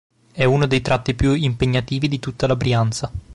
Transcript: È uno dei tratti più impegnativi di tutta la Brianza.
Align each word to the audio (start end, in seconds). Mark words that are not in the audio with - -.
È 0.31 0.43
uno 0.43 0.65
dei 0.65 0.81
tratti 0.81 1.13
più 1.13 1.33
impegnativi 1.35 2.07
di 2.07 2.17
tutta 2.17 2.47
la 2.47 2.55
Brianza. 2.55 3.11